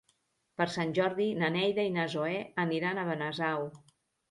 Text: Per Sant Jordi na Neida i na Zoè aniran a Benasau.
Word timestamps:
Per 0.61 0.65
Sant 0.75 0.93
Jordi 0.99 1.27
na 1.41 1.51
Neida 1.57 1.85
i 1.91 1.93
na 1.99 2.07
Zoè 2.15 2.41
aniran 2.67 3.05
a 3.05 3.07
Benasau. 3.13 3.71